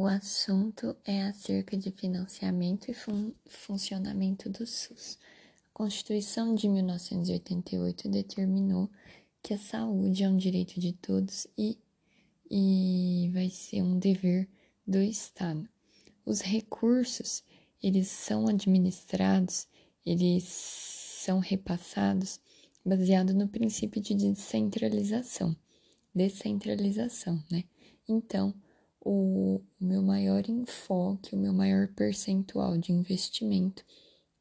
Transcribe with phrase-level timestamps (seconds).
[0.00, 5.18] O assunto é acerca de financiamento e fun funcionamento do SUS.
[5.68, 8.88] A Constituição de 1988 determinou
[9.42, 11.78] que a saúde é um direito de todos e,
[12.50, 14.48] e vai ser um dever
[14.86, 15.68] do Estado.
[16.24, 17.44] Os recursos,
[17.82, 19.68] eles são administrados,
[20.06, 22.40] eles são repassados
[22.82, 25.54] baseado no princípio de descentralização.
[26.14, 27.64] Descentralização, né?
[28.08, 28.54] Então,
[29.00, 33.84] o meu maior enfoque, o meu maior percentual de investimento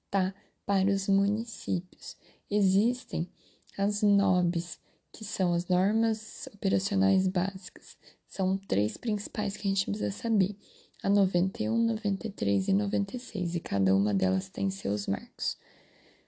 [0.10, 0.34] tá
[0.66, 2.18] para os municípios.
[2.52, 3.30] Existem
[3.78, 4.80] as NOBs,
[5.12, 7.98] que são as normas operacionais básicas.
[8.28, 10.58] São três principais que a gente precisa saber:
[11.02, 15.58] a 91, 93 e 96, e cada uma delas tem seus marcos.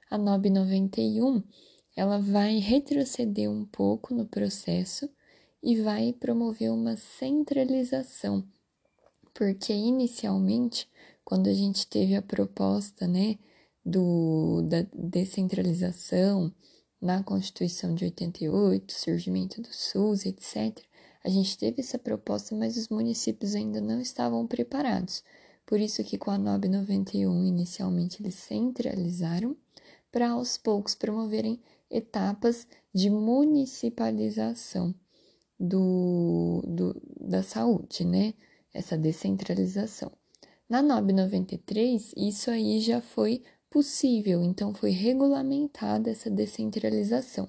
[0.09, 1.43] A NOB 91,
[1.95, 5.09] ela vai retroceder um pouco no processo
[5.63, 8.43] e vai promover uma centralização,
[9.33, 10.89] porque inicialmente,
[11.23, 13.37] quando a gente teve a proposta, né,
[13.85, 16.53] do, da descentralização
[16.99, 20.79] na Constituição de 88, surgimento do SUS, etc.,
[21.23, 25.23] a gente teve essa proposta, mas os municípios ainda não estavam preparados.
[25.65, 29.55] Por isso que com a NOB 91, inicialmente eles centralizaram,
[30.11, 34.93] para aos poucos promoverem etapas de municipalização
[35.61, 38.33] do, do, da saúde, né?
[38.73, 40.11] Essa descentralização.
[40.67, 47.47] Na NOB 93, isso aí já foi possível, então foi regulamentada essa descentralização.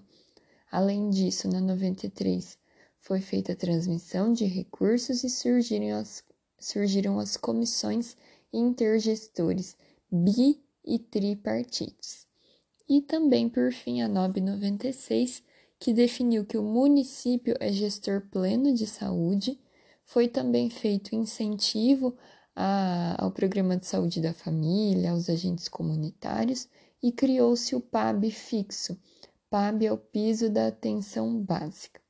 [0.71, 2.59] Além disso, na 93,
[2.99, 6.23] foi feita a transmissão de recursos e surgiram as,
[6.59, 8.17] surgiram as comissões
[8.53, 9.77] intergestores
[10.11, 12.27] bi e tripartites.
[12.89, 15.43] E também, por fim, a NOB 96,
[15.83, 19.59] que definiu que o município é gestor pleno de saúde.
[20.05, 22.17] Foi também feito incentivo
[22.55, 26.69] a, ao programa de saúde da família, aos agentes comunitários
[27.03, 28.97] e criou-se o PAB fixo.
[29.51, 32.01] PAB é o piso da atenção básica.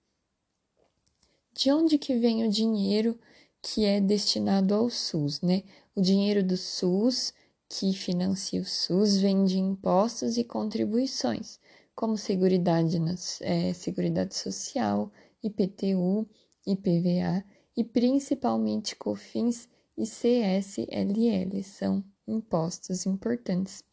[1.55, 3.19] De onde que vem o dinheiro
[3.63, 5.63] que é destinado ao SUS, né?
[5.97, 7.33] O dinheiro do SUS
[7.71, 11.59] que financia o SUS vem de impostos e contribuições
[11.95, 12.99] como Seguridade,
[13.41, 16.29] é, Seguridade Social, IPTU,
[16.67, 17.45] IPVA
[17.77, 23.85] e principalmente COFINS e CSLL, são impostos importantes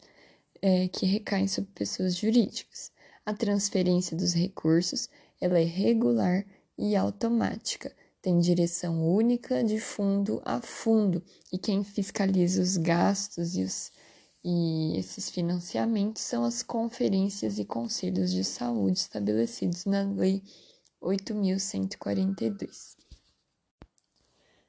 [0.61, 2.91] é, que recaem sobre pessoas jurídicas.
[3.25, 5.09] A transferência dos recursos
[5.39, 6.45] ela é regular
[6.77, 13.63] e automática, tem direção única de fundo a fundo, e quem fiscaliza os gastos e
[13.63, 13.91] os
[14.43, 20.41] e esses financiamentos são as conferências e conselhos de saúde estabelecidos na Lei
[21.01, 22.97] 8.142.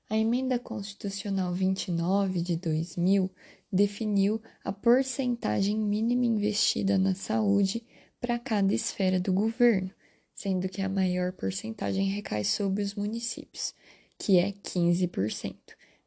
[0.09, 3.31] A Emenda Constitucional 29 de 2000
[3.73, 7.87] definiu a porcentagem mínima investida na saúde
[8.21, 9.91] para cada esfera do governo,
[10.35, 13.73] sendo que a maior porcentagem recai sobre os municípios,
[14.19, 15.55] que é 15%.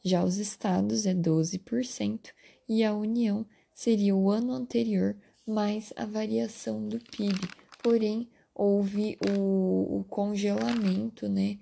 [0.03, 2.31] Já os estados é 12%
[2.67, 7.39] e a União seria o ano anterior mais a variação do PIB.
[7.81, 11.59] Porém, houve o, o congelamento, né,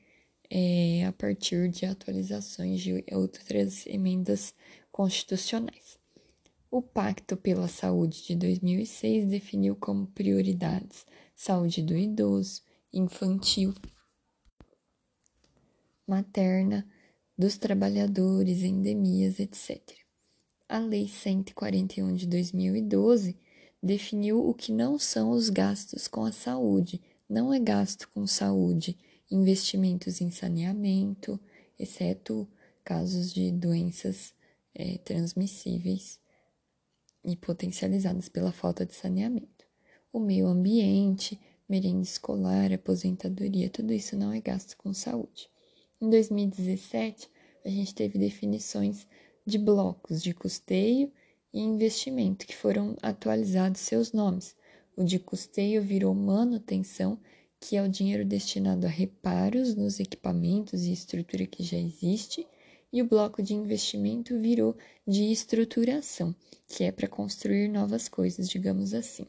[0.50, 4.54] é, a partir de atualizações de outras emendas
[4.92, 5.98] constitucionais.
[6.70, 11.06] O Pacto pela Saúde de 2006 definiu como prioridades
[11.36, 12.62] saúde do idoso,
[12.94, 13.74] infantil,
[16.06, 16.88] materna,
[17.36, 20.01] dos trabalhadores, endemias, etc.
[20.72, 23.38] A Lei 141 de 2012
[23.84, 27.02] definiu o que não são os gastos com a saúde.
[27.28, 28.98] Não é gasto com saúde,
[29.30, 31.38] investimentos em saneamento,
[31.78, 32.48] exceto
[32.86, 34.34] casos de doenças
[34.74, 36.22] é, transmissíveis
[37.26, 39.66] e potencializadas pela falta de saneamento.
[40.14, 45.50] O meio ambiente, merenda escolar, aposentadoria, tudo isso não é gasto com saúde.
[46.00, 47.30] Em 2017,
[47.66, 49.06] a gente teve definições
[49.52, 51.12] de blocos de custeio
[51.54, 54.56] e investimento que foram atualizados seus nomes.
[54.96, 57.20] O de custeio virou manutenção,
[57.60, 62.48] que é o dinheiro destinado a reparos nos equipamentos e estrutura que já existe,
[62.94, 64.76] e o bloco de investimento virou
[65.06, 66.34] de estruturação,
[66.70, 69.28] que é para construir novas coisas, digamos assim.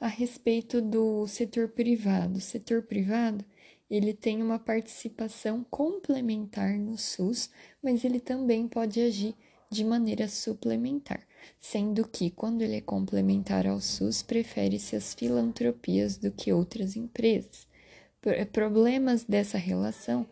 [0.00, 3.44] A respeito do setor privado, o setor privado
[3.90, 7.50] ele tem uma participação complementar no SUS,
[7.82, 9.34] mas ele também pode agir
[9.68, 11.26] de maneira suplementar,
[11.58, 17.68] sendo que, quando ele é complementar ao SUS, prefere-se as filantropias do que outras empresas.
[18.52, 20.26] Problemas dessa relação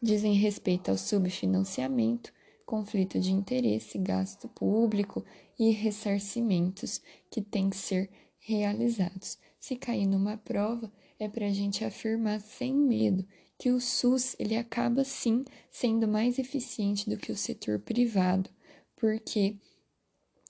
[0.00, 2.32] dizem respeito ao subfinanciamento,
[2.66, 5.24] conflito de interesse, gasto público
[5.58, 7.00] e ressarcimentos
[7.30, 9.38] que têm que ser realizados.
[9.60, 13.24] Se cair numa prova, é para a gente afirmar sem medo
[13.62, 18.50] que o SUS ele acaba sim sendo mais eficiente do que o setor privado,
[18.96, 19.56] porque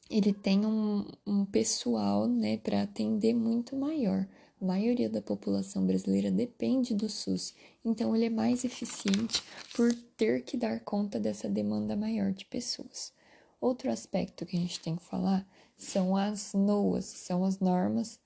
[0.09, 4.27] ele tem um, um pessoal né, para atender muito maior.
[4.59, 7.55] A maioria da população brasileira depende do SUS,
[7.85, 9.43] então ele é mais eficiente
[9.77, 13.13] por ter que dar conta dessa demanda maior de pessoas.
[13.61, 15.47] Outro aspecto que a gente tem que falar
[15.77, 18.22] são as NOAs, são as normas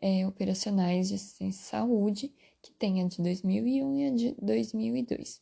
[0.00, 2.32] é, operacionais de assistência à saúde,
[2.62, 5.40] que tem a de 2001 e a de 2002.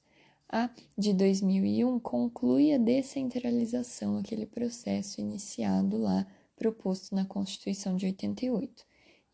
[0.50, 6.26] A de 2001 conclui a descentralização, aquele processo iniciado lá,
[6.56, 8.84] proposto na Constituição de 88.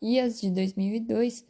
[0.01, 1.45] E as de 2002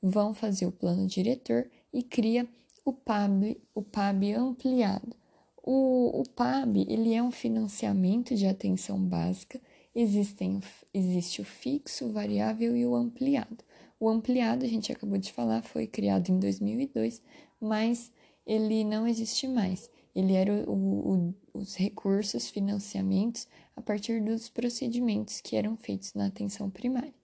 [0.00, 2.48] vão fazer o plano diretor e cria
[2.84, 5.14] o PAB, o PAB ampliado.
[5.62, 9.60] O, o PAB ele é um financiamento de atenção básica,
[9.94, 10.60] existem,
[10.92, 13.64] existe o fixo, o variável e o ampliado.
[13.98, 17.22] O ampliado, a gente acabou de falar, foi criado em 2002,
[17.60, 18.10] mas
[18.46, 19.90] ele não existe mais.
[20.14, 23.46] Ele era o, o, os recursos, financiamentos
[23.76, 27.14] a partir dos procedimentos que eram feitos na atenção primária.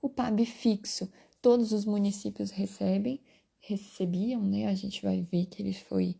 [0.00, 1.10] O PAB fixo,
[1.42, 3.20] todos os municípios recebem,
[3.60, 4.66] recebiam, né?
[4.66, 6.16] A gente vai ver que ele foi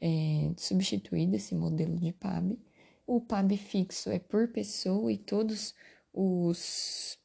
[0.00, 2.58] é, substituído, esse modelo de PAB.
[3.12, 5.74] O PAB fixo é por pessoa e todos
[6.14, 7.18] os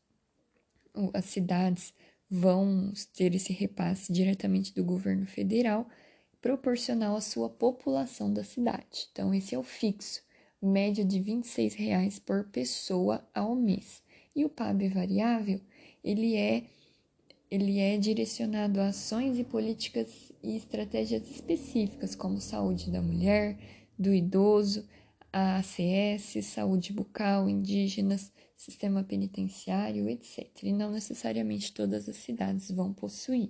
[1.14, 1.94] as cidades
[2.28, 5.88] vão ter esse repasse diretamente do governo federal,
[6.42, 9.08] proporcional à sua população da cidade.
[9.12, 10.24] Então, esse é o fixo,
[10.60, 14.02] média de R$ 26,00 por pessoa ao mês.
[14.36, 15.62] E o PAB variável,
[16.04, 16.64] ele é
[17.52, 23.56] ele é direcionado a ações e políticas e estratégias específicas, como saúde da mulher,
[24.00, 24.84] do idoso,
[25.38, 30.48] ACS, saúde bucal, indígenas, sistema penitenciário, etc.
[30.64, 33.50] E não necessariamente todas as cidades vão possuir.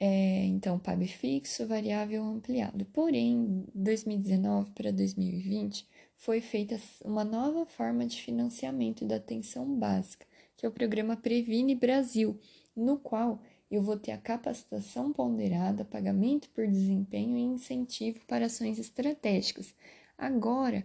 [0.00, 2.84] É, então, PAB fixo, variável ampliado.
[2.86, 5.86] Porém, 2019 para 2020
[6.16, 10.26] foi feita uma nova forma de financiamento da atenção básica,
[10.56, 12.36] que é o programa Previne Brasil,
[12.74, 13.40] no qual
[13.70, 19.72] eu vou ter a capacitação ponderada, pagamento por desempenho e incentivo para ações estratégicas.
[20.18, 20.84] Agora,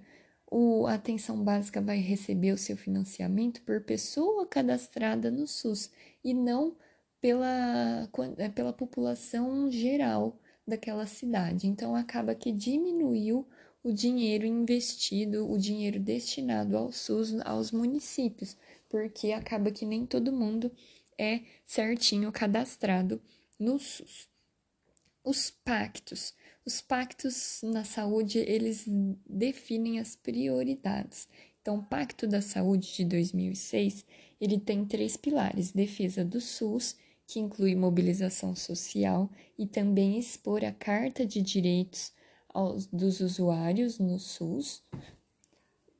[0.49, 5.89] o, atenção básica vai receber o seu financiamento por pessoa cadastrada no SUS
[6.23, 6.75] e não
[7.21, 10.37] pela, é, pela população geral
[10.67, 11.67] daquela cidade.
[11.67, 13.47] Então, acaba que diminuiu
[13.83, 18.57] o dinheiro investido, o dinheiro destinado ao SUS, aos municípios,
[18.89, 20.71] porque acaba que nem todo mundo
[21.17, 23.21] é certinho cadastrado
[23.57, 24.27] no SUS.
[25.23, 26.33] Os pactos.
[26.65, 28.85] Os pactos na saúde, eles
[29.27, 31.27] definem as prioridades.
[31.61, 34.05] Então, o Pacto da Saúde de 2006,
[34.39, 36.95] ele tem três pilares: defesa do SUS,
[37.27, 42.11] que inclui mobilização social e também expor a Carta de Direitos
[42.49, 44.83] aos, dos usuários no SUS.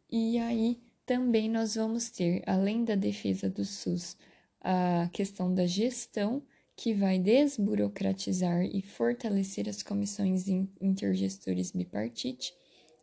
[0.09, 4.17] E aí também nós vamos ter, além da defesa do SUS,
[4.59, 6.43] a questão da gestão
[6.81, 12.56] que vai desburocratizar e fortalecer as comissões intergestores bipartite,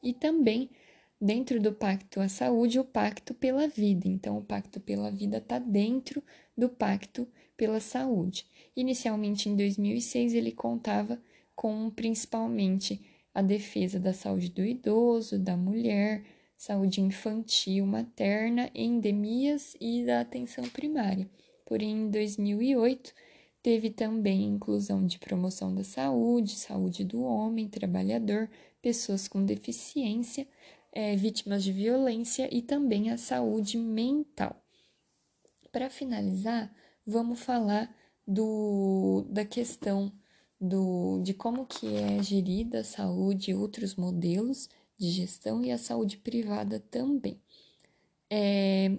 [0.02, 0.68] e também,
[1.20, 4.08] dentro do Pacto à Saúde, o Pacto pela Vida.
[4.08, 6.20] Então, o Pacto pela Vida está dentro
[6.56, 8.47] do Pacto pela Saúde.
[8.75, 11.16] Inicialmente, em 2006, ele contava
[11.54, 13.00] com principalmente
[13.32, 16.25] a defesa da saúde do idoso, da mulher,
[16.56, 21.30] saúde infantil, materna, endemias e da atenção primária.
[21.64, 23.14] Porém, em 2008,
[23.62, 28.48] Teve também inclusão de promoção da saúde, saúde do homem, trabalhador,
[28.80, 30.46] pessoas com deficiência,
[30.92, 34.64] é, vítimas de violência e também a saúde mental.
[35.72, 36.74] Para finalizar,
[37.04, 37.94] vamos falar
[38.26, 40.12] do, da questão
[40.60, 46.16] do, de como que é gerida a saúde, outros modelos de gestão e a saúde
[46.16, 47.40] privada também.
[48.30, 48.98] É,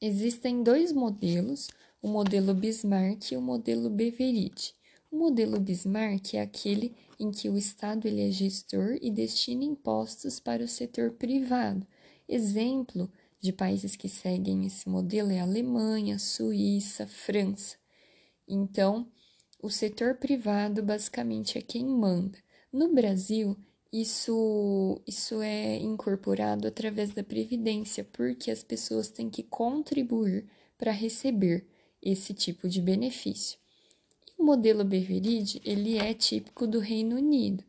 [0.00, 1.68] existem dois modelos
[2.00, 4.74] o modelo Bismarck e o modelo Beveridge.
[5.10, 10.38] O modelo Bismarck é aquele em que o Estado ele é gestor e destina impostos
[10.38, 11.86] para o setor privado.
[12.28, 17.76] Exemplo de países que seguem esse modelo é Alemanha, Suíça, França.
[18.46, 19.10] Então,
[19.62, 22.38] o setor privado basicamente é quem manda.
[22.72, 23.56] No Brasil,
[23.92, 31.66] isso, isso é incorporado através da Previdência, porque as pessoas têm que contribuir para receber
[32.02, 33.58] esse tipo de benefício.
[34.38, 37.64] O modelo Beveridge, ele é típico do Reino Unido,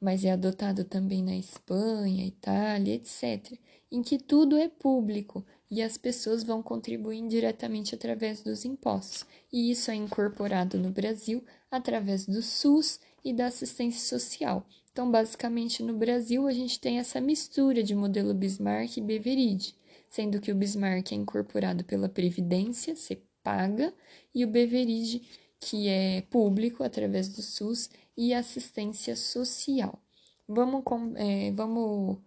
[0.00, 3.58] mas é adotado também na Espanha, Itália, etc.,
[3.92, 9.26] em que tudo é público e as pessoas vão contribuir diretamente através dos impostos.
[9.52, 14.66] E isso é incorporado no Brasil através do SUS e da assistência social.
[14.92, 19.74] Então, basicamente, no Brasil, a gente tem essa mistura de modelo Bismarck e Beveridge,
[20.08, 22.96] sendo que o Bismarck é incorporado pela Previdência,
[23.42, 23.94] paga,
[24.34, 25.22] e o Beveridge,
[25.60, 30.02] que é público através do SUS e assistência social.
[30.48, 30.82] Vamos,
[31.16, 32.18] é, vamos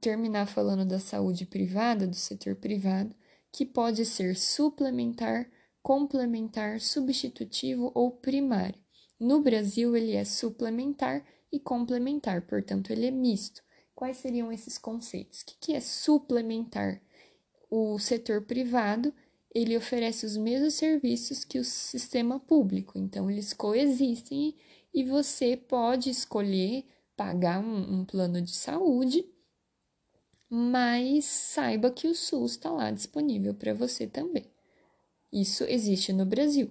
[0.00, 3.14] terminar falando da saúde privada, do setor privado,
[3.52, 5.50] que pode ser suplementar,
[5.82, 8.78] complementar, substitutivo ou primário.
[9.18, 13.62] No Brasil, ele é suplementar e complementar, portanto, ele é misto.
[13.94, 15.40] Quais seriam esses conceitos?
[15.40, 17.00] O que é suplementar?
[17.70, 19.14] O setor privado
[19.56, 24.54] ele oferece os mesmos serviços que o sistema público, então eles coexistem
[24.92, 26.84] e você pode escolher
[27.16, 29.24] pagar um, um plano de saúde,
[30.50, 34.44] mas saiba que o SUS está lá disponível para você também.
[35.32, 36.70] Isso existe no Brasil.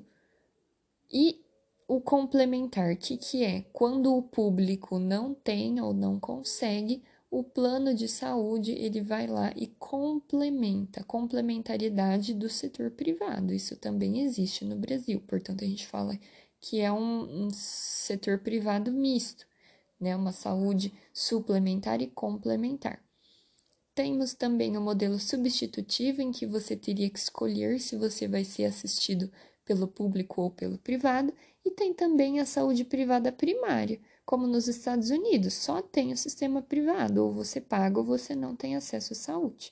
[1.11, 1.43] E
[1.87, 3.61] o complementar, que, que é?
[3.73, 7.01] Quando o público não tem ou não consegue,
[7.37, 13.53] o plano de saúde ele vai lá e complementa, complementariedade do setor privado.
[13.53, 16.17] Isso também existe no Brasil, portanto, a gente fala
[16.61, 19.45] que é um, um setor privado misto,
[19.99, 20.15] né?
[20.15, 23.03] Uma saúde suplementar e complementar.
[23.93, 28.63] Temos também o modelo substitutivo, em que você teria que escolher se você vai ser
[28.63, 29.29] assistido
[29.65, 31.33] pelo público ou pelo privado,
[31.65, 36.61] e tem também a saúde privada primária, como nos Estados Unidos, só tem o sistema
[36.61, 39.71] privado, ou você paga ou você não tem acesso à saúde.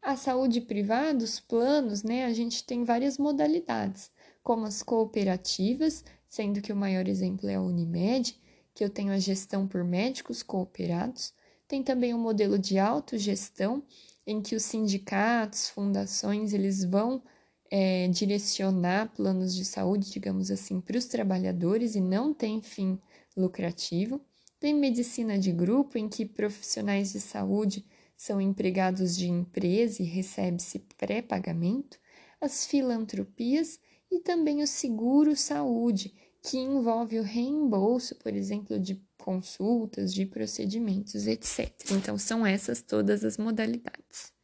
[0.00, 4.10] A saúde privada, os planos, né, a gente tem várias modalidades,
[4.42, 8.38] como as cooperativas, sendo que o maior exemplo é a Unimed,
[8.72, 11.34] que eu tenho a gestão por médicos cooperados,
[11.66, 13.82] tem também o um modelo de autogestão,
[14.24, 17.22] em que os sindicatos, fundações, eles vão
[17.70, 22.98] é, direcionar planos de saúde, digamos assim, para os trabalhadores e não tem fim
[23.36, 24.20] lucrativo.
[24.58, 27.84] Tem medicina de grupo, em que profissionais de saúde
[28.16, 31.98] são empregados de empresa e recebe-se pré-pagamento.
[32.40, 33.78] As filantropias
[34.10, 41.26] e também o seguro saúde, que envolve o reembolso, por exemplo, de consultas, de procedimentos,
[41.26, 41.72] etc.
[41.90, 44.35] Então, são essas todas as modalidades.